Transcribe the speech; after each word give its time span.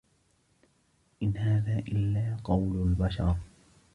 إِنْ 1.23 1.37
هَذَا 1.37 1.79
إِلَّا 1.79 2.37
قَوْلُ 2.43 2.75
الْبَشَرِ 2.87 3.35